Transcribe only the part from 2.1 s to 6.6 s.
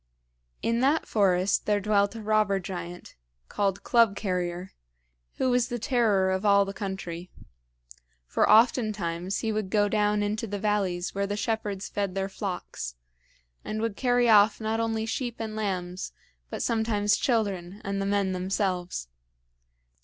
a robber giant, called Club carrier, who was the terror of